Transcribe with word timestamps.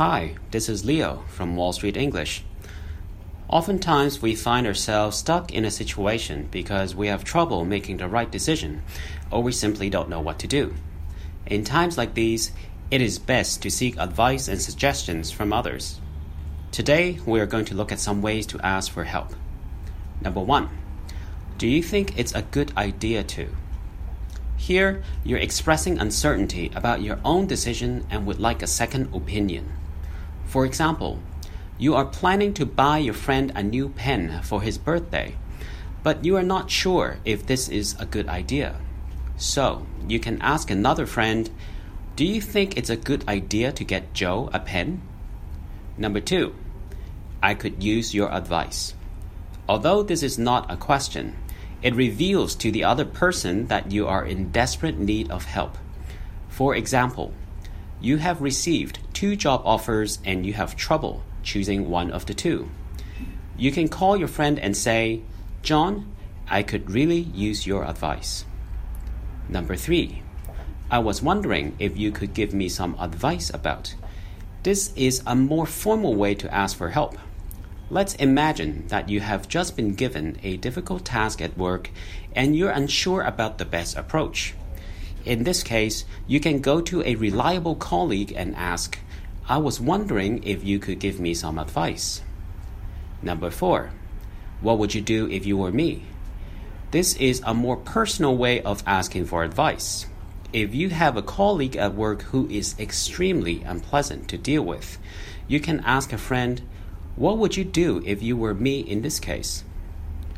Hi, 0.00 0.36
this 0.50 0.70
is 0.70 0.86
Leo 0.86 1.24
from 1.28 1.56
Wall 1.56 1.74
Street 1.74 1.94
English. 1.94 2.42
Oftentimes, 3.48 4.22
we 4.22 4.34
find 4.34 4.66
ourselves 4.66 5.18
stuck 5.18 5.52
in 5.52 5.66
a 5.66 5.70
situation 5.70 6.48
because 6.50 6.94
we 6.94 7.08
have 7.08 7.22
trouble 7.22 7.66
making 7.66 7.98
the 7.98 8.08
right 8.08 8.30
decision 8.30 8.80
or 9.30 9.42
we 9.42 9.52
simply 9.52 9.90
don't 9.90 10.08
know 10.08 10.22
what 10.22 10.38
to 10.38 10.46
do. 10.46 10.74
In 11.44 11.64
times 11.64 11.98
like 11.98 12.14
these, 12.14 12.50
it 12.90 13.02
is 13.02 13.18
best 13.18 13.60
to 13.60 13.70
seek 13.70 13.98
advice 13.98 14.48
and 14.48 14.58
suggestions 14.58 15.30
from 15.30 15.52
others. 15.52 16.00
Today, 16.72 17.18
we 17.26 17.38
are 17.38 17.44
going 17.44 17.66
to 17.66 17.74
look 17.74 17.92
at 17.92 18.00
some 18.00 18.22
ways 18.22 18.46
to 18.46 18.60
ask 18.64 18.90
for 18.90 19.04
help. 19.04 19.34
Number 20.22 20.40
one, 20.40 20.70
do 21.58 21.68
you 21.68 21.82
think 21.82 22.18
it's 22.18 22.34
a 22.34 22.40
good 22.40 22.74
idea 22.74 23.22
to? 23.22 23.54
Here, 24.56 25.02
you're 25.24 25.38
expressing 25.40 25.98
uncertainty 25.98 26.70
about 26.74 27.02
your 27.02 27.18
own 27.22 27.46
decision 27.46 28.06
and 28.08 28.24
would 28.24 28.40
like 28.40 28.62
a 28.62 28.66
second 28.66 29.14
opinion. 29.14 29.76
For 30.50 30.66
example, 30.66 31.20
you 31.78 31.94
are 31.94 32.04
planning 32.04 32.52
to 32.54 32.66
buy 32.66 32.98
your 32.98 33.14
friend 33.14 33.52
a 33.54 33.62
new 33.62 33.88
pen 33.88 34.42
for 34.42 34.62
his 34.62 34.78
birthday, 34.78 35.36
but 36.02 36.24
you 36.24 36.34
are 36.36 36.42
not 36.42 36.72
sure 36.72 37.18
if 37.24 37.46
this 37.46 37.68
is 37.68 37.94
a 38.00 38.04
good 38.04 38.28
idea. 38.28 38.74
So, 39.36 39.86
you 40.08 40.18
can 40.18 40.42
ask 40.42 40.68
another 40.68 41.06
friend, 41.06 41.48
Do 42.16 42.24
you 42.24 42.40
think 42.40 42.76
it's 42.76 42.90
a 42.90 42.96
good 42.96 43.28
idea 43.28 43.70
to 43.70 43.84
get 43.84 44.12
Joe 44.12 44.50
a 44.52 44.58
pen? 44.58 45.02
Number 45.96 46.18
two, 46.18 46.52
I 47.40 47.54
could 47.54 47.84
use 47.84 48.12
your 48.12 48.34
advice. 48.34 48.94
Although 49.68 50.02
this 50.02 50.24
is 50.24 50.36
not 50.36 50.68
a 50.68 50.76
question, 50.76 51.36
it 51.80 51.94
reveals 51.94 52.56
to 52.56 52.72
the 52.72 52.82
other 52.82 53.04
person 53.04 53.68
that 53.68 53.92
you 53.92 54.08
are 54.08 54.26
in 54.26 54.50
desperate 54.50 54.98
need 54.98 55.30
of 55.30 55.44
help. 55.44 55.78
For 56.48 56.74
example, 56.74 57.32
you 58.00 58.16
have 58.16 58.42
received 58.42 58.98
two 59.20 59.36
job 59.36 59.60
offers 59.66 60.18
and 60.24 60.46
you 60.46 60.54
have 60.54 60.74
trouble 60.74 61.22
choosing 61.42 61.90
one 61.90 62.10
of 62.10 62.24
the 62.24 62.32
two. 62.32 62.70
You 63.58 63.70
can 63.70 63.86
call 63.86 64.16
your 64.16 64.28
friend 64.28 64.58
and 64.58 64.74
say, 64.74 65.20
John, 65.60 66.10
I 66.48 66.62
could 66.62 66.90
really 66.90 67.18
use 67.18 67.66
your 67.66 67.84
advice. 67.84 68.46
Number 69.46 69.76
three, 69.76 70.22
I 70.90 71.00
was 71.00 71.20
wondering 71.20 71.76
if 71.78 71.98
you 71.98 72.12
could 72.12 72.32
give 72.32 72.54
me 72.54 72.70
some 72.70 72.96
advice 72.98 73.50
about. 73.52 73.94
This 74.62 74.90
is 74.96 75.22
a 75.26 75.36
more 75.36 75.66
formal 75.66 76.14
way 76.14 76.34
to 76.36 76.54
ask 76.54 76.74
for 76.74 76.88
help. 76.88 77.18
Let's 77.90 78.14
imagine 78.14 78.86
that 78.88 79.10
you 79.10 79.20
have 79.20 79.50
just 79.50 79.76
been 79.76 79.96
given 79.96 80.38
a 80.42 80.56
difficult 80.56 81.04
task 81.04 81.42
at 81.42 81.58
work 81.58 81.90
and 82.34 82.56
you're 82.56 82.70
unsure 82.70 83.20
about 83.20 83.58
the 83.58 83.66
best 83.66 83.98
approach. 83.98 84.54
In 85.26 85.44
this 85.44 85.62
case, 85.62 86.06
you 86.26 86.40
can 86.40 86.62
go 86.62 86.80
to 86.80 87.02
a 87.02 87.16
reliable 87.16 87.74
colleague 87.74 88.32
and 88.34 88.56
ask, 88.56 88.98
I 89.50 89.56
was 89.56 89.80
wondering 89.80 90.44
if 90.44 90.62
you 90.62 90.78
could 90.78 91.00
give 91.00 91.18
me 91.18 91.34
some 91.34 91.58
advice. 91.58 92.22
Number 93.20 93.50
four, 93.50 93.90
what 94.60 94.78
would 94.78 94.94
you 94.94 95.00
do 95.00 95.28
if 95.28 95.44
you 95.44 95.56
were 95.56 95.72
me? 95.72 96.04
This 96.92 97.16
is 97.16 97.42
a 97.44 97.52
more 97.52 97.76
personal 97.76 98.36
way 98.36 98.62
of 98.62 98.84
asking 98.86 99.24
for 99.24 99.42
advice. 99.42 100.06
If 100.52 100.72
you 100.72 100.90
have 100.90 101.16
a 101.16 101.22
colleague 101.22 101.74
at 101.74 101.96
work 101.96 102.22
who 102.30 102.48
is 102.48 102.78
extremely 102.78 103.64
unpleasant 103.64 104.28
to 104.28 104.38
deal 104.38 104.62
with, 104.62 104.98
you 105.48 105.58
can 105.58 105.80
ask 105.80 106.12
a 106.12 106.18
friend, 106.18 106.62
what 107.16 107.36
would 107.38 107.56
you 107.56 107.64
do 107.64 108.04
if 108.06 108.22
you 108.22 108.36
were 108.36 108.54
me 108.54 108.78
in 108.78 109.02
this 109.02 109.18
case? 109.18 109.64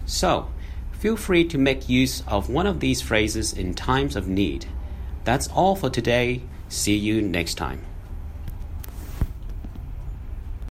So, 0.06 0.48
feel 0.90 1.18
free 1.18 1.44
to 1.48 1.58
make 1.58 1.86
use 1.86 2.22
of 2.26 2.48
one 2.48 2.66
of 2.66 2.80
these 2.80 3.02
phrases 3.02 3.52
in 3.52 3.74
times 3.74 4.16
of 4.16 4.26
need. 4.26 4.64
That's 5.24 5.48
all 5.48 5.76
for 5.76 5.90
today. 5.90 6.44
See 6.70 6.96
you 6.96 7.20
next 7.20 7.56
time. 7.56 7.91